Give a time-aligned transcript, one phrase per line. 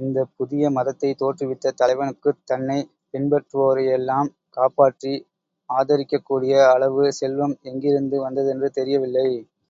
[0.00, 5.14] இந்தப் புதிய மதத்தைத் தோற்றுவித்த தலைவனுக்குத் தன்னைப் பின்பற்றுவோரையெல்லாம் காப்பாற்றி
[5.70, 9.28] ஆதரிக்கக்கூடிய அளவு செல்வம் எங்கிருந்து வந்ததென்று தெரியவில்லை.